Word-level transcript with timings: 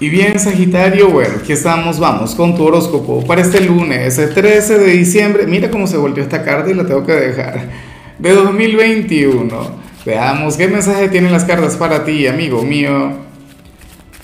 Y 0.00 0.08
bien, 0.08 0.38
Sagitario, 0.40 1.08
bueno, 1.08 1.34
aquí 1.40 1.52
estamos, 1.52 2.00
vamos 2.00 2.34
con 2.34 2.56
tu 2.56 2.64
horóscopo 2.64 3.24
para 3.24 3.42
este 3.42 3.60
lunes, 3.60 4.18
el 4.18 4.34
13 4.34 4.78
de 4.78 4.90
diciembre. 4.90 5.46
Mira 5.46 5.70
cómo 5.70 5.86
se 5.86 5.96
volvió 5.96 6.22
esta 6.22 6.42
carta 6.42 6.68
y 6.70 6.74
la 6.74 6.84
tengo 6.84 7.06
que 7.06 7.12
dejar. 7.12 7.68
De 8.18 8.32
2021. 8.32 9.84
Veamos 10.04 10.56
qué 10.56 10.66
mensaje 10.66 11.08
tienen 11.08 11.32
las 11.32 11.44
cartas 11.44 11.76
para 11.76 12.04
ti, 12.04 12.26
amigo 12.26 12.62
mío. 12.62 13.12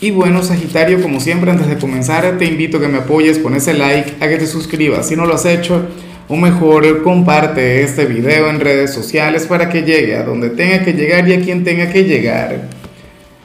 Y 0.00 0.10
bueno, 0.10 0.42
Sagitario, 0.42 1.00
como 1.00 1.20
siempre, 1.20 1.50
antes 1.50 1.68
de 1.68 1.78
comenzar, 1.78 2.36
te 2.36 2.46
invito 2.46 2.78
a 2.78 2.80
que 2.80 2.88
me 2.88 2.98
apoyes 2.98 3.38
con 3.38 3.54
ese 3.54 3.72
like, 3.74 4.16
a 4.24 4.28
que 4.28 4.38
te 4.38 4.46
suscribas 4.46 5.06
si 5.06 5.14
no 5.14 5.24
lo 5.24 5.34
has 5.34 5.46
hecho, 5.46 5.86
o 6.28 6.36
mejor, 6.36 7.02
comparte 7.02 7.82
este 7.82 8.06
video 8.06 8.50
en 8.50 8.60
redes 8.60 8.92
sociales 8.92 9.46
para 9.46 9.68
que 9.68 9.82
llegue 9.82 10.16
a 10.16 10.24
donde 10.24 10.50
tenga 10.50 10.84
que 10.84 10.94
llegar 10.94 11.28
y 11.28 11.34
a 11.34 11.40
quien 11.40 11.64
tenga 11.64 11.90
que 11.90 12.04
llegar. 12.04 12.79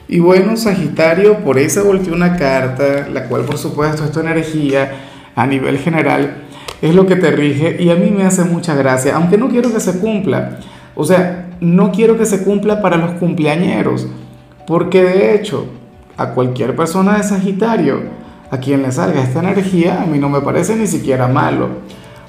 Y 0.08 0.20
bueno, 0.20 0.56
Sagitario, 0.56 1.38
por 1.38 1.58
se 1.58 1.80
volteó 1.80 2.14
una 2.14 2.36
carta, 2.36 3.08
la 3.12 3.24
cual 3.24 3.42
por 3.42 3.58
supuesto 3.58 4.04
es 4.04 4.12
tu 4.12 4.20
energía 4.20 4.92
a 5.34 5.46
nivel 5.46 5.78
general, 5.78 6.44
es 6.80 6.94
lo 6.94 7.06
que 7.06 7.16
te 7.16 7.30
rige 7.30 7.82
y 7.82 7.90
a 7.90 7.96
mí 7.96 8.10
me 8.10 8.24
hace 8.24 8.44
mucha 8.44 8.74
gracia, 8.74 9.16
aunque 9.16 9.36
no 9.36 9.48
quiero 9.48 9.72
que 9.72 9.80
se 9.80 9.98
cumpla. 9.98 10.58
O 10.94 11.04
sea, 11.04 11.50
no 11.60 11.90
quiero 11.90 12.16
que 12.16 12.26
se 12.26 12.44
cumpla 12.44 12.80
para 12.80 12.96
los 12.96 13.12
cumpleañeros, 13.12 14.06
porque 14.66 15.02
de 15.02 15.34
hecho, 15.34 15.66
a 16.16 16.30
cualquier 16.30 16.76
persona 16.76 17.16
de 17.16 17.24
Sagitario, 17.24 18.00
a 18.50 18.58
quien 18.58 18.82
le 18.82 18.92
salga 18.92 19.22
esta 19.22 19.40
energía, 19.40 20.02
a 20.02 20.06
mí 20.06 20.18
no 20.18 20.28
me 20.28 20.40
parece 20.40 20.76
ni 20.76 20.86
siquiera 20.86 21.26
malo, 21.26 21.68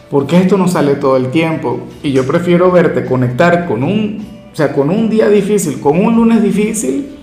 porque 0.09 0.37
esto 0.37 0.57
no 0.57 0.67
sale 0.67 0.95
todo 0.95 1.17
el 1.17 1.27
tiempo 1.27 1.81
y 2.01 2.11
yo 2.11 2.25
prefiero 2.25 2.71
verte 2.71 3.05
conectar 3.05 3.67
con 3.67 3.83
un, 3.83 4.25
o 4.51 4.55
sea, 4.55 4.73
con 4.73 4.89
un 4.89 5.09
día 5.09 5.29
difícil, 5.29 5.79
con 5.79 5.99
un 6.03 6.15
lunes 6.15 6.41
difícil, 6.41 7.16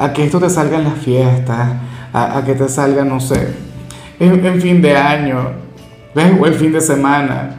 a 0.00 0.14
que 0.14 0.24
esto 0.24 0.40
te 0.40 0.48
salga 0.48 0.78
en 0.78 0.84
las 0.84 0.94
fiestas, 0.94 1.74
a, 2.14 2.42
que 2.46 2.54
te 2.54 2.70
salga, 2.70 3.04
no 3.04 3.20
sé, 3.20 3.48
en, 4.18 4.58
fin 4.58 4.80
de 4.80 4.96
año, 4.96 5.50
¿ves? 6.14 6.32
O 6.40 6.46
el 6.46 6.54
fin 6.54 6.72
de 6.72 6.80
semana, 6.80 7.56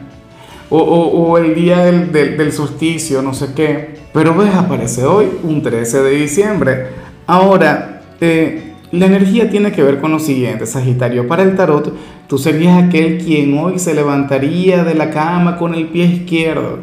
o, 0.68 1.38
el 1.38 1.54
día 1.54 1.84
del, 1.84 2.10
del, 2.10 2.52
solsticio, 2.52 3.22
no 3.22 3.32
sé 3.32 3.54
qué. 3.54 3.94
Pero 4.12 4.34
ves, 4.34 4.52
aparece 4.54 5.04
hoy, 5.04 5.26
un 5.44 5.62
13 5.62 6.02
de 6.02 6.10
diciembre. 6.10 6.86
Ahora, 7.28 8.02
eh, 8.20 8.72
la 8.90 9.06
energía 9.06 9.48
tiene 9.48 9.70
que 9.70 9.84
ver 9.84 10.00
con 10.00 10.10
lo 10.10 10.18
siguiente, 10.18 10.66
Sagitario. 10.66 11.28
Para 11.28 11.44
el 11.44 11.54
tarot, 11.54 11.94
tú 12.26 12.38
serías 12.38 12.82
aquel 12.82 13.18
quien 13.18 13.56
hoy 13.56 13.78
se 13.78 13.94
levantaría 13.94 14.82
de 14.82 14.94
la 14.94 15.10
cama 15.10 15.56
con 15.56 15.74
el 15.74 15.86
pie 15.88 16.06
izquierdo. 16.06 16.80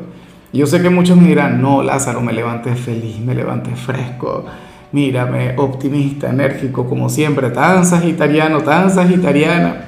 Yo 0.53 0.65
sé 0.67 0.81
que 0.81 0.89
muchos 0.89 1.17
me 1.17 1.27
dirán, 1.27 1.61
no, 1.61 1.83
Lázaro, 1.83 2.21
me 2.21 2.31
levanté 2.31 2.75
feliz, 2.75 3.19
me 3.19 3.35
levanté 3.35 3.75
fresco 3.75 4.45
mírame, 4.91 5.55
optimista, 5.57 6.29
enérgico, 6.29 6.87
como 6.87 7.09
siempre, 7.09 7.49
tan 7.49 7.85
sagitariano, 7.85 8.61
tan 8.61 8.89
sagitariana. 8.89 9.85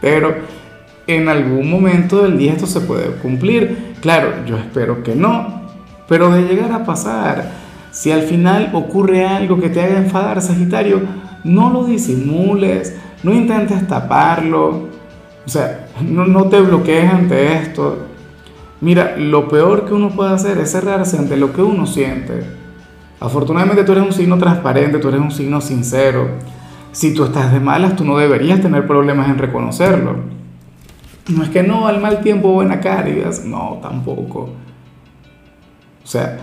Pero 0.00 0.34
en 1.06 1.28
algún 1.28 1.70
momento 1.70 2.22
del 2.22 2.38
día 2.38 2.52
esto 2.52 2.66
se 2.66 2.80
puede 2.80 3.12
cumplir. 3.16 3.94
Claro, 4.00 4.44
yo 4.46 4.56
espero 4.56 5.02
que 5.02 5.14
no, 5.14 5.62
pero 6.08 6.30
de 6.30 6.42
llegar 6.42 6.72
a 6.72 6.84
pasar, 6.84 7.50
si 7.90 8.10
al 8.10 8.22
final 8.22 8.70
ocurre 8.72 9.26
algo 9.26 9.60
que 9.60 9.68
te 9.68 9.80
haga 9.80 9.98
enfadar, 9.98 10.40
Sagitario, 10.42 11.02
no 11.44 11.70
lo 11.70 11.84
disimules, 11.84 12.96
no 13.22 13.32
intentes 13.32 13.86
taparlo, 13.86 14.88
o 15.44 15.48
sea, 15.48 15.86
no, 16.00 16.26
no 16.26 16.44
te 16.44 16.60
bloquees 16.60 17.12
ante 17.12 17.54
esto. 17.54 18.06
Mira, 18.80 19.16
lo 19.16 19.48
peor 19.48 19.86
que 19.86 19.94
uno 19.94 20.10
puede 20.10 20.34
hacer 20.34 20.58
es 20.58 20.72
cerrarse 20.72 21.18
ante 21.18 21.36
lo 21.36 21.52
que 21.52 21.62
uno 21.62 21.86
siente. 21.86 22.61
Afortunadamente 23.22 23.84
tú 23.84 23.92
eres 23.92 24.04
un 24.04 24.12
signo 24.12 24.36
transparente, 24.36 24.98
tú 24.98 25.08
eres 25.08 25.20
un 25.20 25.30
signo 25.30 25.60
sincero. 25.60 26.28
Si 26.90 27.14
tú 27.14 27.22
estás 27.22 27.52
de 27.52 27.60
malas, 27.60 27.94
tú 27.94 28.04
no 28.04 28.18
deberías 28.18 28.60
tener 28.60 28.84
problemas 28.84 29.28
en 29.28 29.38
reconocerlo. 29.38 30.16
No 31.28 31.44
es 31.44 31.48
que 31.50 31.62
no, 31.62 31.86
al 31.86 32.00
mal 32.00 32.20
tiempo 32.20 32.52
buena 32.52 32.80
cara 32.80 33.08
no, 33.44 33.78
tampoco. 33.80 34.50
O 36.02 36.06
sea, 36.06 36.36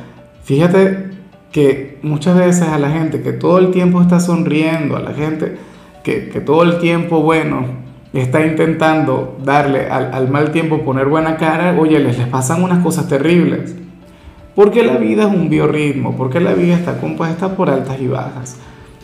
fíjate 0.45 1.09
que 1.51 1.99
muchas 2.01 2.37
veces 2.37 2.69
a 2.69 2.79
la 2.79 2.89
gente 2.89 3.21
que 3.21 3.33
todo 3.33 3.57
el 3.57 3.71
tiempo 3.71 4.01
está 4.01 4.21
sonriendo, 4.21 4.95
a 4.95 5.01
la 5.01 5.11
gente 5.11 5.57
que, 6.01 6.29
que 6.29 6.39
todo 6.39 6.63
el 6.63 6.79
tiempo, 6.79 7.21
bueno, 7.21 7.65
está 8.13 8.45
intentando 8.45 9.37
darle 9.43 9.89
al, 9.89 10.13
al, 10.13 10.29
mal 10.29 10.51
tiempo 10.51 10.85
poner 10.85 11.07
buena 11.07 11.35
cara, 11.35 11.75
oye, 11.77 11.99
les, 11.99 12.17
les 12.17 12.27
pasan 12.27 12.63
unas 12.63 12.81
cosas 12.81 13.09
terribles. 13.09 13.75
Porque 14.59 14.83
la 14.83 14.97
vida 14.97 15.23
es 15.23 15.33
un 15.33 15.49
biorritmo, 15.49 16.17
porque 16.17 16.41
la 16.41 16.51
vida 16.51 16.75
está 16.75 16.97
compuesta 16.97 17.55
por 17.55 17.69
altas 17.69 17.95
y 18.01 18.07
bajas. 18.07 18.57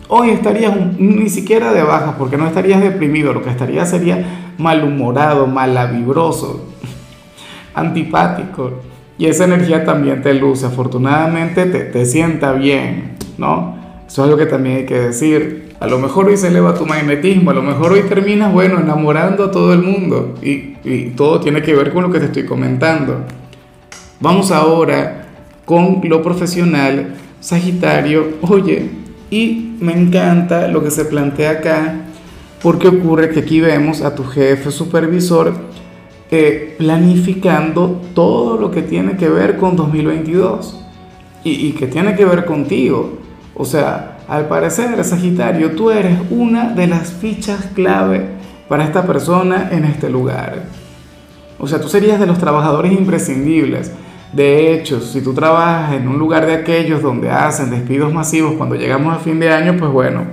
Hoy 0.10 0.32
estarías 0.32 0.76
ni 1.00 1.30
siquiera 1.30 1.72
de 1.72 1.82
bajas, 1.82 2.16
porque 2.18 2.36
no 2.36 2.46
estarías 2.46 2.82
deprimido, 2.82 3.32
lo 3.32 3.42
que 3.42 3.52
estarías 3.52 3.90
sería 3.90 4.52
malhumorado, 4.58 5.48
malavibroso, 5.48 6.66
antipático. 7.74 8.82
Y 9.18 9.28
esa 9.28 9.46
energía 9.46 9.86
también 9.86 10.22
te 10.22 10.34
luce, 10.34 10.66
afortunadamente 10.66 11.68
te, 11.68 11.86
te 11.86 12.06
sienta 12.06 12.52
bien, 12.52 13.16
¿no? 13.38 13.78
Eso 14.06 14.24
es 14.24 14.28
algo 14.28 14.38
que 14.38 14.48
también 14.48 14.76
hay 14.80 14.86
que 14.86 15.00
decir. 15.00 15.74
A 15.80 15.88
lo 15.88 16.00
mejor 16.00 16.26
hoy 16.26 16.36
se 16.36 16.50
eleva 16.50 16.74
tu 16.74 16.86
magnetismo, 16.86 17.52
a 17.52 17.54
lo 17.54 17.62
mejor 17.62 17.94
hoy 17.94 18.02
terminas, 18.02 18.52
bueno, 18.52 18.82
enamorando 18.82 19.46
a 19.46 19.52
todo 19.52 19.72
el 19.72 19.82
mundo. 19.82 20.36
Y, 20.42 20.76
y 20.84 21.14
todo 21.16 21.40
tiene 21.40 21.62
que 21.62 21.74
ver 21.74 21.94
con 21.94 22.04
lo 22.04 22.12
que 22.12 22.20
te 22.20 22.26
estoy 22.26 22.44
comentando. 22.44 23.22
Vamos 24.20 24.52
ahora 24.52 25.22
con 25.66 26.02
lo 26.04 26.22
profesional, 26.22 27.16
Sagitario, 27.40 28.38
oye, 28.42 28.90
y 29.30 29.76
me 29.80 29.94
encanta 29.94 30.68
lo 30.68 30.84
que 30.84 30.92
se 30.92 31.06
plantea 31.06 31.52
acá, 31.52 31.96
porque 32.62 32.88
ocurre 32.88 33.30
que 33.30 33.42
aquí 33.42 33.60
vemos 33.60 34.02
a 34.02 34.16
tu 34.16 34.24
jefe 34.24 34.72
supervisor 34.72 35.54
eh, 36.32 36.76
planificando 36.78 38.02
todo 38.14 38.58
lo 38.58 38.72
que 38.72 38.82
tiene 38.82 39.16
que 39.18 39.30
ver 39.30 39.58
con 39.58 39.76
2022 39.76 40.80
y, 41.44 41.68
y 41.68 41.72
que 41.74 41.88
tiene 41.88 42.16
que 42.16 42.26
ver 42.26 42.46
contigo. 42.46 43.20
O 43.54 43.66
sea, 43.66 44.18
al 44.28 44.48
parecer, 44.48 45.04
Sagitario, 45.04 45.72
tú 45.72 45.92
eres 45.92 46.18
una 46.32 46.70
de 46.70 46.88
las 46.88 47.14
fichas 47.14 47.68
clave 47.76 48.26
para 48.68 48.84
esta 48.84 49.06
persona 49.06 49.70
en 49.72 49.86
este 49.86 50.10
lugar. 50.10 50.64
O 51.60 51.68
sea, 51.68 51.80
tú 51.80 51.88
serías 51.88 52.20
de 52.20 52.26
los 52.26 52.40
trabajadores 52.40 52.92
imprescindibles 52.92 53.92
de 54.34 54.74
hecho, 54.74 55.00
si 55.00 55.22
tú 55.22 55.34
trabajas 55.34 55.94
en 55.94 56.08
un 56.08 56.18
lugar 56.20 56.46
de 56.46 56.54
aquellos 56.54 57.02
donde 57.02 57.30
hacen 57.30 57.70
despidos 57.70 58.14
masivos 58.14 58.54
cuando 58.58 58.76
llegamos 58.76 59.16
a 59.16 59.20
fin 59.20 59.40
de 59.40 59.52
año, 59.52 59.76
pues 59.78 59.92
bueno, 59.92 60.24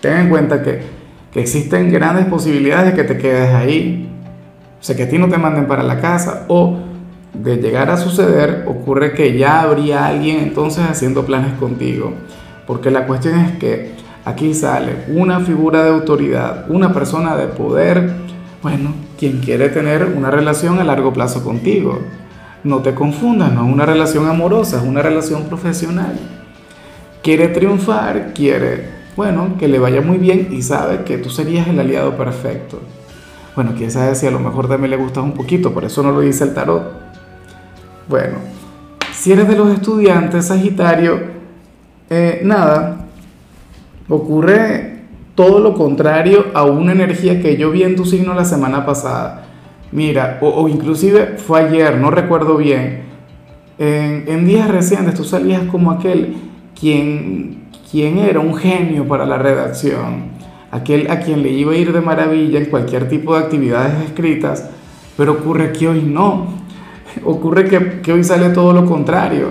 ten 0.00 0.18
en 0.18 0.28
cuenta 0.28 0.62
que, 0.62 0.82
que 1.32 1.40
existen 1.40 1.90
grandes 1.90 2.26
posibilidades 2.26 2.92
de 2.92 2.94
que 2.94 3.04
te 3.04 3.18
quedes 3.18 3.52
ahí. 3.54 4.08
O 4.78 4.82
sea, 4.82 4.94
que 4.94 5.04
a 5.04 5.08
ti 5.08 5.18
no 5.18 5.28
te 5.28 5.38
manden 5.38 5.66
para 5.66 5.82
la 5.82 6.00
casa 6.00 6.44
o 6.48 6.78
de 7.32 7.56
llegar 7.56 7.90
a 7.90 7.96
suceder, 7.96 8.64
ocurre 8.66 9.12
que 9.12 9.36
ya 9.36 9.62
habría 9.62 10.06
alguien 10.06 10.38
entonces 10.38 10.84
haciendo 10.88 11.26
planes 11.26 11.54
contigo. 11.54 12.12
Porque 12.66 12.90
la 12.90 13.06
cuestión 13.06 13.38
es 13.40 13.52
que 13.58 13.92
aquí 14.24 14.54
sale 14.54 15.04
una 15.08 15.40
figura 15.40 15.82
de 15.82 15.90
autoridad, 15.90 16.66
una 16.68 16.92
persona 16.92 17.36
de 17.36 17.46
poder, 17.46 18.10
bueno, 18.62 18.92
quien 19.18 19.38
quiere 19.38 19.68
tener 19.68 20.04
una 20.04 20.30
relación 20.30 20.78
a 20.78 20.84
largo 20.84 21.12
plazo 21.12 21.44
contigo. 21.44 22.00
No 22.66 22.80
te 22.80 22.96
confundas, 22.96 23.52
no 23.52 23.64
es 23.64 23.72
una 23.72 23.86
relación 23.86 24.28
amorosa, 24.28 24.78
es 24.78 24.82
una 24.82 25.00
relación 25.00 25.44
profesional. 25.44 26.18
Quiere 27.22 27.46
triunfar, 27.46 28.32
quiere, 28.34 28.90
bueno, 29.14 29.54
que 29.56 29.68
le 29.68 29.78
vaya 29.78 30.00
muy 30.00 30.18
bien 30.18 30.48
y 30.50 30.62
sabe 30.62 31.04
que 31.04 31.16
tú 31.16 31.30
serías 31.30 31.68
el 31.68 31.78
aliado 31.78 32.16
perfecto. 32.16 32.80
Bueno, 33.54 33.74
quién 33.76 33.92
sabe 33.92 34.16
si 34.16 34.26
a 34.26 34.32
lo 34.32 34.40
mejor 34.40 34.68
también 34.68 34.90
le 34.90 34.96
gustas 34.96 35.22
un 35.22 35.30
poquito, 35.30 35.72
por 35.72 35.84
eso 35.84 36.02
no 36.02 36.10
lo 36.10 36.18
dice 36.18 36.42
el 36.42 36.54
tarot. 36.54 36.90
Bueno, 38.08 38.38
si 39.12 39.30
eres 39.30 39.46
de 39.46 39.54
los 39.54 39.72
estudiantes, 39.72 40.46
Sagitario, 40.46 41.20
eh, 42.10 42.40
nada, 42.42 43.06
ocurre 44.08 45.02
todo 45.36 45.60
lo 45.60 45.74
contrario 45.74 46.46
a 46.52 46.64
una 46.64 46.90
energía 46.90 47.40
que 47.40 47.56
yo 47.56 47.70
vi 47.70 47.84
en 47.84 47.94
tu 47.94 48.04
signo 48.04 48.34
la 48.34 48.44
semana 48.44 48.84
pasada. 48.84 49.45
Mira, 49.92 50.38
o, 50.40 50.68
inclusive 50.68 51.36
fue 51.38 51.60
ayer, 51.60 51.96
no 51.98 52.10
recuerdo 52.10 52.56
bien, 52.56 53.02
en, 53.78 54.46
días 54.46 54.68
recientes 54.68 55.14
tú 55.14 55.24
salías 55.24 55.62
como 55.64 55.90
aquel 55.90 56.36
quien, 56.78 57.68
quien 57.90 58.18
era 58.18 58.40
un 58.40 58.54
genio 58.54 59.06
para 59.06 59.26
la 59.26 59.38
redacción, 59.38 60.30
aquel 60.70 61.10
a 61.10 61.20
quien 61.20 61.42
le 61.42 61.50
iba 61.50 61.72
a 61.72 61.76
ir 61.76 61.92
de 61.92 62.00
maravilla 62.00 62.58
en 62.58 62.66
cualquier 62.66 63.08
tipo 63.08 63.36
de 63.36 63.44
actividades 63.44 64.02
escritas, 64.04 64.68
pero 65.16 65.32
ocurre 65.32 65.72
que 65.72 65.88
hoy 65.88 66.02
no, 66.02 66.48
ocurre 67.24 67.66
que, 67.68 68.00
que 68.00 68.12
hoy 68.12 68.24
sale 68.24 68.50
todo 68.50 68.72
lo 68.72 68.86
contrario. 68.86 69.50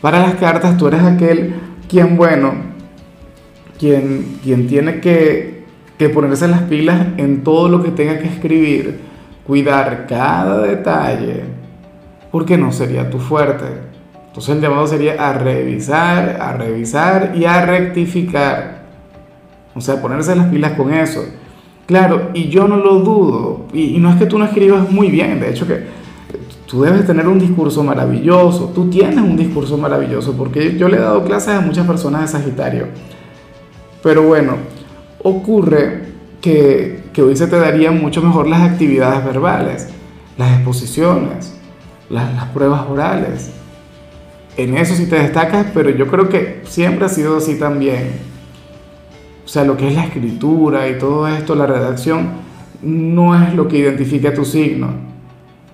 Para 0.00 0.20
las 0.20 0.34
cartas 0.34 0.76
tú 0.76 0.86
eres 0.86 1.02
aquel 1.02 1.54
quien, 1.88 2.16
bueno, 2.16 2.52
quien, 3.78 4.38
quien 4.42 4.66
tiene 4.66 5.00
que, 5.00 5.64
que 5.98 6.08
ponerse 6.10 6.46
las 6.46 6.62
pilas 6.62 7.06
en 7.16 7.42
todo 7.42 7.68
lo 7.68 7.82
que 7.82 7.90
tenga 7.90 8.18
que 8.18 8.28
escribir 8.28 9.13
cuidar 9.46 10.06
cada 10.08 10.60
detalle, 10.62 11.44
porque 12.30 12.56
no 12.56 12.72
sería 12.72 13.10
tu 13.10 13.18
fuerte. 13.18 13.66
Entonces 14.26 14.56
el 14.56 14.60
llamado 14.60 14.86
sería 14.86 15.12
a 15.28 15.34
revisar, 15.34 16.38
a 16.40 16.52
revisar 16.54 17.32
y 17.36 17.44
a 17.44 17.64
rectificar. 17.64 18.82
O 19.74 19.80
sea, 19.80 20.00
ponerse 20.00 20.34
las 20.34 20.48
pilas 20.48 20.72
con 20.72 20.92
eso. 20.92 21.24
Claro, 21.86 22.30
y 22.32 22.48
yo 22.48 22.66
no 22.66 22.76
lo 22.76 23.00
dudo. 23.00 23.66
Y, 23.72 23.98
no 23.98 24.10
es 24.10 24.16
que 24.16 24.26
tú 24.26 24.38
no 24.38 24.44
escribas 24.44 24.90
muy 24.90 25.08
bien, 25.08 25.40
de 25.40 25.50
hecho 25.50 25.66
que 25.66 25.84
tú 26.66 26.82
debes 26.82 27.06
tener 27.06 27.28
un 27.28 27.38
discurso 27.38 27.82
maravilloso. 27.82 28.72
Tú 28.74 28.88
tienes 28.88 29.18
un 29.18 29.36
discurso 29.36 29.76
maravilloso, 29.76 30.32
porque 30.36 30.76
yo 30.76 30.88
le 30.88 30.96
he 30.96 31.00
dado 31.00 31.24
clases 31.24 31.54
a 31.54 31.60
muchas 31.60 31.86
personas 31.86 32.22
de 32.22 32.38
Sagitario. 32.38 32.86
Pero 34.02 34.22
bueno, 34.22 34.56
ocurre 35.22 36.02
que, 36.40 36.93
que 37.14 37.22
hoy 37.22 37.34
se 37.36 37.46
te 37.46 37.58
darían 37.58 37.98
mucho 37.98 38.20
mejor 38.20 38.46
las 38.46 38.60
actividades 38.60 39.24
verbales, 39.24 39.88
las 40.36 40.52
exposiciones, 40.56 41.54
las, 42.10 42.44
pruebas 42.48 42.82
orales. 42.88 43.50
En 44.58 44.76
eso 44.76 44.94
sí 44.94 45.06
te 45.06 45.16
destacas, 45.16 45.68
pero 45.72 45.88
yo 45.88 46.06
creo 46.08 46.28
que 46.28 46.60
siempre 46.64 47.06
ha 47.06 47.08
sido 47.08 47.38
así 47.38 47.58
también 47.58 48.34
o 49.44 49.48
sea, 49.48 49.64
lo 49.64 49.76
que 49.76 49.88
es 49.88 49.94
la 49.94 50.04
escritura 50.04 50.88
y 50.88 50.98
todo 50.98 51.28
esto, 51.28 51.54
la 51.54 51.66
redacción, 51.66 52.30
no 52.82 53.40
es 53.40 53.54
lo 53.54 53.68
que 53.68 53.78
identifica 53.78 54.32
tu 54.32 54.44
signo. 54.44 54.88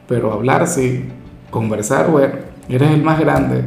Pero 0.08 0.32
hablar 0.32 0.66
sí, 0.66 1.04
conversar, 1.50 2.10
bueno, 2.10 2.34
eres 2.68 2.90
el 2.90 3.02
más 3.02 3.20
grande. 3.20 3.62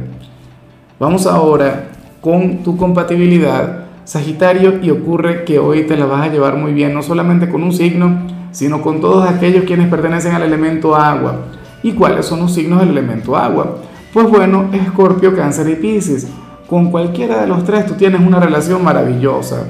Vamos 1.00 1.26
ahora 1.26 1.88
con 2.20 2.58
tu 2.62 2.76
compatibilidad, 2.76 3.86
Sagitario, 4.04 4.80
y 4.82 4.90
ocurre 4.90 5.44
que 5.44 5.58
hoy 5.58 5.84
te 5.84 5.96
la 5.96 6.06
vas 6.06 6.22
a 6.22 6.32
llevar 6.32 6.56
muy 6.56 6.72
bien, 6.72 6.92
no 6.92 7.02
solamente 7.02 7.48
con 7.48 7.62
un 7.62 7.72
signo, 7.72 8.26
sino 8.52 8.82
con 8.82 9.00
todos 9.00 9.28
aquellos 9.28 9.64
quienes 9.64 9.88
pertenecen 9.88 10.34
al 10.34 10.42
elemento 10.42 10.94
agua. 10.94 11.46
¿Y 11.82 11.92
cuáles 11.92 12.26
son 12.26 12.40
los 12.40 12.54
signos 12.54 12.80
del 12.80 12.90
elemento 12.90 13.36
agua? 13.36 13.78
Pues 14.12 14.28
bueno, 14.28 14.70
Escorpio, 14.72 15.34
Cáncer 15.34 15.68
y 15.68 15.74
Pisces. 15.74 16.28
Con 16.68 16.90
cualquiera 16.90 17.40
de 17.40 17.46
los 17.46 17.64
tres 17.64 17.84
tú 17.86 17.94
tienes 17.94 18.20
una 18.20 18.40
relación 18.40 18.82
maravillosa. 18.82 19.64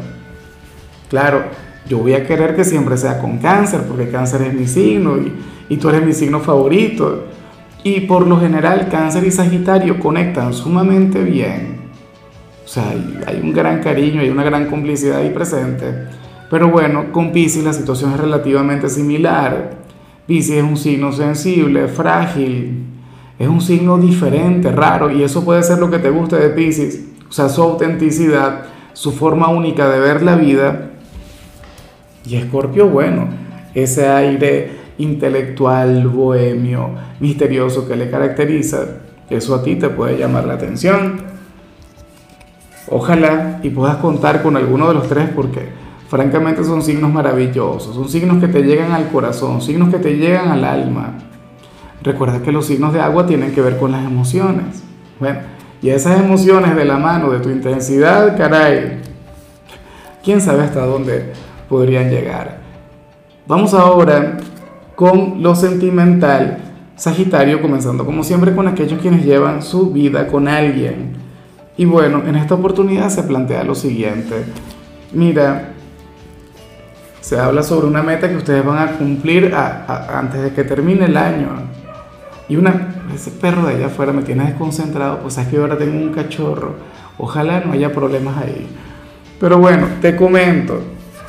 Claro, 1.09 1.45
yo 1.89 1.99
voy 1.99 2.15
a 2.15 2.27
querer 2.27 2.55
que 2.55 2.65
siempre 2.65 2.97
sea 2.97 3.19
con 3.19 3.39
cáncer, 3.39 3.83
porque 3.89 4.11
cáncer 4.11 4.43
es 4.43 4.55
mi 4.55 4.67
signo 4.67 5.17
y, 5.69 5.77
tú 5.77 5.89
eres 5.89 6.05
mi 6.05 6.13
signo 6.13 6.41
favorito. 6.41 7.25
Y 7.83 8.01
por 8.01 8.27
lo 8.27 8.41
general 8.41 8.89
cáncer 8.89 9.25
y 9.25 9.31
sagitario 9.31 9.99
conectan 9.99 10.53
sumamente 10.55 11.23
bien. 11.23 11.84
O 12.64 12.69
sea, 12.69 12.94
hay, 13.26 13.40
un 13.43 13.52
gran 13.52 13.82
cariño, 13.82 14.20
hay 14.20 14.31
una 14.31 14.43
gran 14.43 14.66
complicidad 14.66 15.19
ahí 15.19 15.31
presente. 15.31 15.84
Pero 16.50 16.70
bueno, 16.70 17.12
con 17.12 17.32
Pisces 17.32 17.64
la 17.64 17.72
situación 17.72 18.12
es 18.12 18.20
relativamente 18.20 18.88
similar. 18.88 19.78
Pisces 20.26 20.56
es 20.56 20.62
un 20.62 20.76
signo 20.76 21.12
sensible, 21.12 21.88
frágil, 21.88 22.84
es 23.38 23.49
un 23.49 23.61
signo 23.61 23.99
diferente, 23.99 24.70
raro, 24.72 25.11
y 25.11 25.22
eso 25.22 25.44
puede 25.44 25.62
ser 25.62 25.78
lo 25.78 25.90
que 25.90 25.99
te 25.99 26.08
guste 26.08 26.37
de 26.37 26.50
Pisces, 26.50 27.05
o 27.28 27.32
sea, 27.32 27.49
su 27.49 27.62
autenticidad, 27.62 28.62
su 28.94 29.12
forma 29.12 29.49
única 29.49 29.88
de 29.90 30.00
ver 30.00 30.22
la 30.22 30.37
vida, 30.37 30.93
y 32.25 32.37
Escorpio, 32.37 32.88
bueno, 32.88 33.28
ese 33.75 34.08
aire 34.08 34.70
intelectual, 34.96 36.08
bohemio, 36.08 36.90
misterioso 37.20 37.87
que 37.87 37.96
le 37.96 38.08
caracteriza, 38.08 38.87
eso 39.28 39.55
a 39.55 39.62
ti 39.62 39.76
te 39.76 39.90
puede 39.90 40.16
llamar 40.16 40.46
la 40.46 40.55
atención. 40.55 41.34
Ojalá 42.89 43.61
y 43.63 43.71
puedas 43.71 43.97
contar 43.97 44.43
con 44.43 44.57
alguno 44.57 44.89
de 44.89 44.95
los 44.95 45.09
tres 45.09 45.31
porque 45.35 45.69
francamente 46.09 46.65
son 46.65 46.83
signos 46.83 47.13
maravillosos, 47.13 47.95
son 47.95 48.09
signos 48.09 48.39
que 48.39 48.49
te 48.49 48.63
llegan 48.63 48.93
al 48.93 49.09
corazón, 49.09 49.63
signos 49.63 49.89
que 49.89 49.99
te 49.99 50.17
llegan 50.17 50.49
al 50.49 50.65
alma. 50.65 51.15
Recuerda 52.03 52.43
que 52.43 52.53
los 52.53 52.67
signos 52.67 52.93
de 52.93 53.01
agua 53.01 53.27
tienen 53.27 53.53
que 53.53 53.63
ver 53.63 53.79
con 53.79 53.93
las 53.93 54.05
emociones. 54.05 54.83
Bueno, 55.19 55.41
y 55.81 55.89
esas 55.89 56.21
emociones 56.21 56.77
de 56.77 56.85
la 56.85 56.99
mano 56.99 57.31
de 57.31 57.41
tu 57.41 57.51
intensidad, 57.51 58.37
caray, 58.37 59.01
quién 60.23 60.41
sabe 60.41 60.63
hasta 60.63 60.85
dónde 60.85 61.33
podrían 61.69 62.11
llegar. 62.11 62.59
Vamos 63.47 63.75
ahora 63.75 64.37
con 64.95 65.43
lo 65.43 65.55
sentimental. 65.55 66.59
Sagitario, 66.97 67.61
comenzando 67.61 68.05
como 68.07 68.23
siempre 68.23 68.55
con 68.55 68.69
aquellos 68.69 69.01
quienes 69.01 69.25
llevan 69.25 69.63
su 69.63 69.91
vida 69.91 70.27
con 70.29 70.47
alguien. 70.47 71.17
Y 71.76 71.85
bueno, 71.87 72.23
en 72.26 72.37
esta 72.37 72.55
oportunidad 72.55 73.09
se 73.09 73.25
plantea 73.25 73.65
lo 73.65 73.75
siguiente. 73.75 74.44
Mira, 75.12 75.73
se 77.21 77.38
habla 77.38 77.62
sobre 77.62 77.87
una 77.87 78.03
meta 78.03 78.29
que 78.29 78.37
ustedes 78.37 78.65
van 78.65 78.87
a 78.87 78.93
cumplir 78.93 79.53
antes 79.55 80.43
de 80.43 80.53
que 80.53 80.62
termine 80.62 81.06
el 81.06 81.17
año. 81.17 81.49
Y 82.49 82.56
una, 82.56 82.94
ese 83.15 83.31
perro 83.31 83.67
de 83.67 83.75
allá 83.75 83.87
afuera 83.87 84.12
me 84.12 84.23
tiene 84.23 84.44
desconcentrado, 84.44 85.21
pues 85.21 85.38
es 85.38 85.49
que 85.49 85.56
ahora 85.56 85.76
tengo 85.79 85.97
un 85.97 86.12
cachorro. 86.12 86.75
Ojalá 87.19 87.61
no 87.61 87.73
haya 87.73 87.93
problemas 87.93 88.37
ahí. 88.37 88.69
Pero 89.41 89.59
bueno, 89.59 89.87
te 90.00 90.15
comento. 90.15 90.81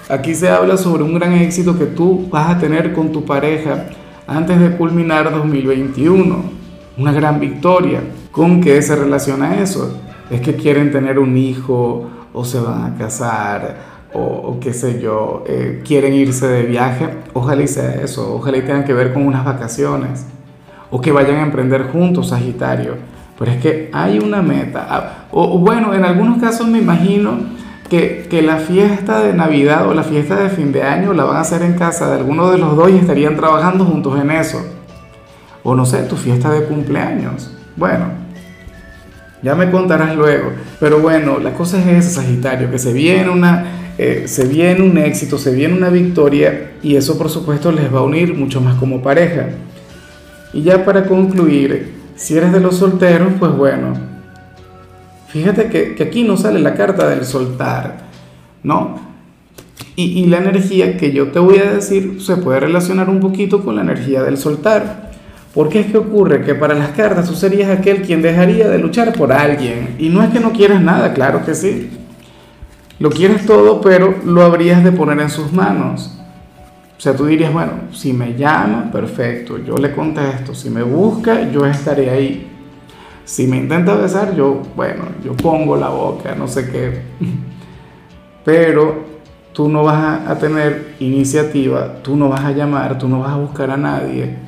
Aquí 0.09 0.36
se 0.36 0.50
habla 0.50 0.77
sobre 0.77 1.03
un 1.03 1.15
gran 1.15 1.33
éxito 1.33 1.77
que 1.77 1.86
tú 1.86 2.27
vas 2.30 2.50
a 2.50 2.59
tener 2.59 2.94
con 2.94 3.12
tu 3.12 3.25
pareja 3.25 3.86
antes 4.27 4.59
de 4.59 4.77
culminar 4.77 5.31
2021. 5.31 6.44
Una 6.97 7.12
gran 7.12 7.39
victoria. 7.39 8.01
¿Con 8.31 8.62
qué 8.62 8.81
se 8.81 8.95
relaciona 8.95 9.62
eso? 9.62 10.05
Es 10.30 10.42
que 10.42 10.56
quieren 10.56 10.92
tener 10.92 11.19
un 11.19 11.38
hijo 11.38 12.10
o 12.33 12.45
se 12.45 12.60
van 12.60 12.94
a 12.94 12.98
casar 12.98 13.95
o, 14.18 14.57
qué 14.62 14.74
sé 14.74 15.01
yo, 15.01 15.44
eh, 15.45 15.81
quieren 15.86 16.13
irse 16.13 16.48
de 16.48 16.63
viaje. 16.63 17.10
Ojalá 17.33 17.63
y 17.63 17.68
sea 17.68 17.95
eso. 17.95 18.36
Ojalá 18.36 18.57
y 18.57 18.62
tengan 18.62 18.86
que 18.86 18.94
ver 18.94 19.13
con 19.13 19.27
unas 19.27 19.44
vacaciones. 19.44 20.25
O 20.89 21.01
que 21.01 21.12
vayan 21.12 21.38
a 21.38 21.42
emprender 21.42 21.89
juntos, 21.92 22.30
Sagitario. 22.30 22.95
Pero 23.38 23.51
es 23.51 23.57
que 23.57 23.89
hay 23.92 24.19
una 24.19 24.42
meta. 24.42 24.88
Ah, 24.89 25.25
o 25.31 25.60
bueno, 25.60 25.94
en 25.94 26.06
algunos 26.06 26.42
casos 26.42 26.66
me 26.68 26.78
imagino 26.78 27.33
que, 27.89 28.28
que, 28.30 28.42
la 28.42 28.57
fiesta 28.57 29.19
de 29.19 29.33
Navidad 29.33 29.88
o 29.89 29.94
la 29.94 30.04
fiesta 30.04 30.38
de 30.38 30.50
fin 30.50 30.71
de 30.71 30.83
año 30.83 31.13
la 31.13 31.25
van 31.25 31.38
a 31.38 31.42
hacer 31.42 31.62
en 31.62 31.74
casa 31.74 32.07
de 32.07 32.19
alguno 32.19 32.50
de 32.50 32.57
los 32.57 32.78
dos 32.78 32.89
y 32.89 32.95
estarían 32.95 33.36
trabajando 33.36 33.83
juntos 33.83 34.18
en 34.19 34.31
eso. 34.31 34.66
O 35.63 35.75
no 35.75 35.86
sé, 35.86 36.04
tu 36.04 36.16
fiesta 36.16 36.50
de 36.51 36.63
cumpleaños. 36.63 37.51
Bueno, 37.75 38.06
ya 39.45 39.56
me 39.56 39.71
contarás 39.71 40.15
luego. 40.15 40.51
Pero 40.80 41.00
bueno, 41.00 41.39
la 41.39 41.53
cosa 41.53 41.80
es 41.80 42.06
esa, 42.06 42.21
Sagitario, 42.21 42.69
que 42.69 42.80
se 42.80 42.92
viene, 42.92 43.30
una, 43.30 43.94
eh, 43.97 44.24
se 44.25 44.45
viene 44.47 44.81
un 44.81 44.97
éxito, 44.97 45.38
se 45.38 45.53
viene 45.53 45.75
una 45.75 45.89
victoria 45.89 46.71
y 46.83 46.95
eso 46.97 47.18
por 47.18 47.30
supuesto 47.30 47.71
les 47.71 47.94
va 47.94 48.00
a 48.00 48.03
unir 48.03 48.33
mucho 48.33 48.59
más 48.59 48.75
como 48.75 49.01
pareja. 49.01 49.50
Y 50.51 50.63
ya 50.63 50.83
para 50.83 51.06
concluir, 51.06 51.94
si 52.15 52.36
eres 52.36 52.51
de 52.51 52.59
los 52.59 52.77
solteros, 52.77 53.33
pues 53.39 53.51
bueno, 53.51 53.94
Fíjate 55.36 55.68
que, 55.68 56.01
aquí 56.01 56.24
no 56.24 56.38
sale 56.38 56.62
la 56.62 56.75
carta 56.75 57.09
del 57.09 57.25
soltar, 57.25 57.97
¿no? 58.63 59.01
Y, 59.97 60.21
y, 60.21 60.27
la 60.27 60.38
energía 60.38 60.95
que 60.95 61.12
yo 61.12 61.27
te 61.27 61.39
voy 61.39 61.57
a 61.57 61.73
decir 61.73 62.21
se 62.21 62.37
puede 62.37 62.61
relacionar 62.61 63.09
un 63.09 63.19
poquito 63.19 63.61
con 63.61 63.75
la 63.75 63.81
energía 63.81 64.23
del 64.23 64.37
soltar. 64.37 65.05
Porque 65.56 65.80
es 65.80 65.85
que 65.88 65.97
ocurre 65.97 66.44
que 66.44 66.54
para 66.54 66.76
las 66.76 66.90
cartas 66.90 67.30
tú 67.30 67.33
serías 67.33 67.69
aquel 67.69 68.02
quien 68.02 68.21
dejaría 68.21 68.68
de 68.68 68.78
luchar 68.78 69.14
por 69.14 69.31
alguien. 69.31 69.95
Y 69.97 70.09
no 70.09 70.21
es 70.21 70.30
que 70.30 70.42
no 70.42 70.52
quieras 70.52 70.81
nada, 70.81 71.14
claro 71.14 71.45
que 71.45 71.56
sí. 71.56 71.90
Lo 73.00 73.09
quieres 73.09 73.45
todo, 73.45 73.80
pero 73.80 74.16
lo 74.26 74.44
habrías 74.44 74.83
de 74.83 74.92
poner 74.92 75.18
en 75.21 75.30
sus 75.30 75.54
manos. 75.54 76.19
O 76.97 77.02
sea, 77.02 77.16
tú 77.16 77.26
dirías, 77.26 77.54
bueno, 77.54 77.71
si 77.94 78.12
me 78.12 78.35
llama, 78.35 78.90
perfecto, 78.92 79.57
yo 79.57 79.78
le 79.78 79.94
contesto. 79.94 80.54
Si 80.54 80.69
me 80.69 80.83
busca, 80.83 81.50
yo 81.50 81.66
estaré 81.66 82.09
ahí. 82.09 82.52
Si 83.24 83.47
me 83.47 83.56
intenta 83.56 83.95
besar, 83.95 84.35
yo, 84.35 84.62
bueno, 84.76 85.06
yo 85.24 85.38
pongo 85.38 85.78
la 85.78 85.88
boca, 85.88 86.35
no 86.35 86.50
sé 86.50 86.69
qué. 86.69 87.02
Pero 88.44 89.06
tú 89.54 89.69
no 89.69 89.83
vas 89.83 90.28
a 90.28 90.38
tener 90.38 90.95
iniciativa, 91.00 92.02
tú 92.04 92.18
no 92.18 92.28
vas 92.28 92.42
a 92.42 92.52
llamar, 92.52 92.97
tú 92.97 93.07
no 93.07 93.21
vas 93.21 93.31
a 93.31 93.38
buscar 93.38 93.71
a 93.71 93.78
nadie. 93.78 94.44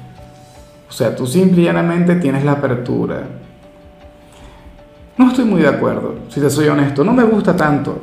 O 0.89 0.91
sea, 0.91 1.15
tú 1.15 1.27
simple 1.27 1.61
y 1.61 1.65
llanamente 1.65 2.15
tienes 2.15 2.43
la 2.43 2.53
apertura. 2.53 3.23
No 5.17 5.29
estoy 5.29 5.45
muy 5.45 5.61
de 5.61 5.67
acuerdo, 5.67 6.15
si 6.29 6.39
te 6.39 6.49
soy 6.49 6.67
honesto, 6.67 7.03
no 7.03 7.11
me 7.13 7.23
gusta 7.23 7.55
tanto. 7.55 7.99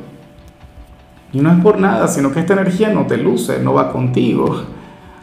Y 1.31 1.39
no 1.39 1.51
es 1.51 1.61
por 1.61 1.79
nada, 1.79 2.07
sino 2.07 2.31
que 2.31 2.39
esta 2.39 2.53
energía 2.53 2.89
no 2.89 3.07
te 3.07 3.17
luce, 3.17 3.59
no 3.59 3.73
va 3.73 3.91
contigo. 3.91 4.63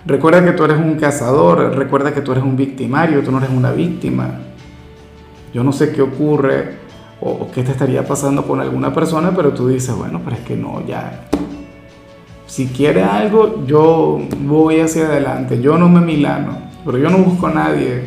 Recuerda 0.04 0.44
que 0.44 0.52
tú 0.52 0.64
eres 0.64 0.78
un 0.78 0.96
cazador, 0.96 1.76
recuerda 1.76 2.12
que 2.12 2.22
tú 2.22 2.32
eres 2.32 2.44
un 2.44 2.56
victimario, 2.56 3.22
tú 3.22 3.30
no 3.30 3.38
eres 3.38 3.50
una 3.50 3.70
víctima. 3.72 4.40
Yo 5.54 5.62
no 5.62 5.72
sé 5.72 5.92
qué 5.92 6.02
ocurre 6.02 6.76
o, 7.20 7.48
qué 7.52 7.62
te 7.62 7.70
estaría 7.70 8.04
pasando 8.04 8.44
con 8.44 8.60
alguna 8.60 8.92
persona, 8.92 9.32
pero 9.34 9.52
tú 9.52 9.68
dices, 9.68 9.94
bueno, 9.94 10.20
pero 10.24 10.36
es 10.36 10.42
que 10.42 10.56
no, 10.56 10.84
ya. 10.86 11.28
Si 12.46 12.66
quiere 12.66 13.04
algo, 13.04 13.64
yo 13.64 14.18
voy 14.40 14.80
hacia 14.80 15.06
adelante, 15.06 15.60
yo 15.60 15.78
no 15.78 15.88
me 15.88 16.00
milano, 16.00 16.58
pero 16.84 16.98
yo 16.98 17.10
no 17.10 17.18
busco 17.18 17.46
a 17.46 17.52
nadie. 17.52 18.04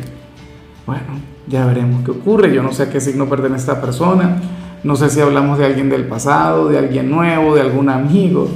Bueno, 0.86 1.20
ya 1.46 1.66
veremos 1.66 2.04
qué 2.04 2.10
ocurre. 2.12 2.54
Yo 2.54 2.62
no 2.62 2.72
sé 2.72 2.84
a 2.84 2.90
qué 2.90 3.00
signo 3.00 3.28
pertenece 3.28 3.62
esta 3.62 3.80
persona. 3.80 4.40
No 4.84 4.96
sé 4.96 5.10
si 5.10 5.20
hablamos 5.20 5.58
de 5.58 5.66
alguien 5.66 5.88
del 5.88 6.06
pasado, 6.06 6.68
de 6.68 6.78
alguien 6.78 7.10
nuevo, 7.10 7.54
de 7.54 7.62
algún 7.62 7.88
amigo. 7.88 8.48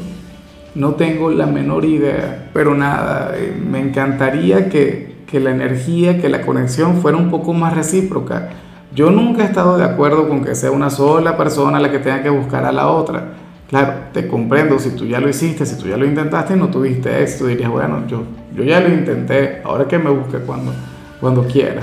No 0.75 0.91
tengo 0.95 1.31
la 1.31 1.47
menor 1.47 1.85
idea, 1.85 2.50
pero 2.53 2.75
nada, 2.75 3.33
eh, 3.35 3.61
me 3.61 3.81
encantaría 3.81 4.69
que, 4.69 5.25
que 5.27 5.41
la 5.41 5.50
energía, 5.50 6.21
que 6.21 6.29
la 6.29 6.43
conexión 6.43 6.99
fuera 6.99 7.19
un 7.19 7.31
poco 7.31 7.53
más 7.53 7.75
recíproca 7.75 8.50
yo 8.93 9.11
nunca 9.11 9.43
he 9.43 9.47
estado 9.47 9.79
de 9.79 9.85
acuerdo 9.85 10.29
con 10.29 10.45
que 10.45 10.57
sea 10.57 10.73
una 10.73 10.91
sola 10.91 11.37
persona 11.37 11.79
la 11.79 11.93
que 11.93 12.00
tenga 12.00 12.23
que 12.23 12.31
buscar 12.31 12.65
a 12.65 12.73
la 12.73 12.89
otra. 12.89 13.35
Claro, 13.71 13.93
te 14.12 14.27
comprendo, 14.27 14.81
si 14.81 14.91
tú 14.91 15.07
ya 15.07 15.21
lo 15.21 15.29
hiciste, 15.29 15.65
si 15.65 15.77
tú 15.77 15.87
ya 15.87 15.97
lo 15.97 16.05
intentaste 16.05 16.55
y 16.55 16.57
no 16.57 16.69
tuviste 16.69 17.23
éxito, 17.23 17.47
dirías, 17.47 17.71
bueno, 17.71 18.05
yo, 18.09 18.25
yo 18.53 18.65
ya 18.65 18.81
lo 18.81 18.93
intenté, 18.93 19.62
ahora 19.62 19.87
que 19.87 19.97
me 19.97 20.11
busque 20.11 20.39
cuando, 20.39 20.73
cuando 21.21 21.45
quiera. 21.45 21.83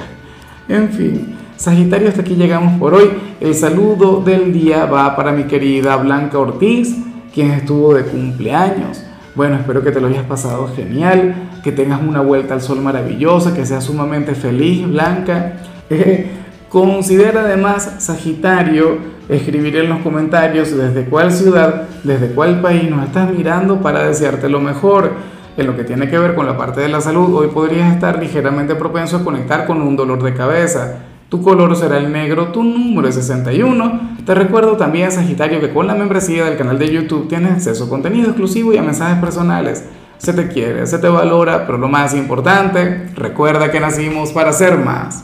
En 0.67 0.89
fin, 0.89 1.37
Sagitario, 1.55 2.09
hasta 2.09 2.21
aquí 2.21 2.35
llegamos 2.35 2.77
por 2.77 2.93
hoy. 2.93 3.09
El 3.39 3.55
saludo 3.55 4.21
del 4.21 4.51
día 4.51 4.85
va 4.85 5.15
para 5.15 5.31
mi 5.31 5.45
querida 5.45 5.95
Blanca 5.95 6.37
Ortiz, 6.37 6.93
quien 7.33 7.51
estuvo 7.51 7.93
de 7.93 8.03
cumpleaños. 8.03 9.01
Bueno, 9.33 9.55
espero 9.55 9.81
que 9.81 9.91
te 9.91 10.01
lo 10.01 10.07
hayas 10.07 10.25
pasado 10.25 10.69
genial, 10.75 11.35
que 11.63 11.71
tengas 11.71 12.01
una 12.01 12.19
vuelta 12.19 12.53
al 12.53 12.61
sol 12.61 12.81
maravillosa, 12.81 13.53
que 13.53 13.65
seas 13.65 13.85
sumamente 13.85 14.35
feliz, 14.35 14.85
Blanca. 14.85 15.53
considera 16.69 17.41
además, 17.41 17.95
Sagitario, 17.99 18.97
escribir 19.29 19.75
en 19.77 19.89
los 19.89 19.99
comentarios 19.99 20.75
desde 20.75 21.05
cuál 21.05 21.31
ciudad, 21.31 21.83
desde 22.03 22.29
cuál 22.29 22.61
país 22.61 22.89
nos 22.89 23.05
estás 23.05 23.31
mirando 23.31 23.81
para 23.81 24.07
desearte 24.07 24.49
lo 24.49 24.59
mejor. 24.59 25.11
En 25.57 25.65
lo 25.65 25.75
que 25.75 25.83
tiene 25.83 26.07
que 26.07 26.19
ver 26.19 26.35
con 26.35 26.45
la 26.45 26.55
parte 26.55 26.81
de 26.81 26.87
la 26.87 27.01
salud, 27.01 27.33
hoy 27.33 27.47
podrías 27.47 27.93
estar 27.93 28.19
ligeramente 28.19 28.75
propenso 28.75 29.17
a 29.17 29.23
conectar 29.23 29.65
con 29.65 29.81
un 29.81 29.95
dolor 29.95 30.21
de 30.21 30.33
cabeza 30.33 30.97
tu 31.29 31.41
color 31.41 31.75
será 31.75 31.97
el 31.97 32.11
negro, 32.11 32.53
tu 32.53 32.63
número 32.63 33.09
es 33.09 33.15
61. 33.15 34.15
Te 34.25 34.33
recuerdo 34.33 34.77
también, 34.77 35.11
Sagitario, 35.11 35.59
que 35.59 35.73
con 35.73 35.85
la 35.85 35.93
membresía 35.93 36.45
del 36.45 36.57
canal 36.57 36.79
de 36.79 36.89
YouTube 36.89 37.27
tienes 37.27 37.51
acceso 37.51 37.83
a 37.83 37.89
contenido 37.89 38.29
exclusivo 38.29 38.71
y 38.71 38.77
a 38.77 38.81
mensajes 38.81 39.19
personales. 39.19 39.83
Se 40.19 40.31
te 40.31 40.47
quiere, 40.47 40.87
se 40.87 40.99
te 40.99 41.09
valora, 41.09 41.65
pero 41.65 41.77
lo 41.77 41.89
más 41.89 42.13
importante, 42.13 43.09
recuerda 43.13 43.69
que 43.71 43.81
nacimos 43.81 44.31
para 44.31 44.53
ser 44.53 44.77
más. 44.77 45.15